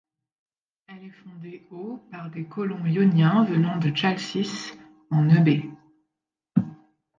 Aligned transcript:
Elle 0.87 1.03
est 1.03 1.11
fondée 1.11 1.67
au 1.69 1.97
par 2.11 2.31
des 2.31 2.45
colons 2.45 2.83
Ioniens 2.87 3.43
venant 3.45 3.77
de 3.77 3.95
Chalcis, 3.95 4.71
en 5.11 5.25
Eubée. 5.29 5.69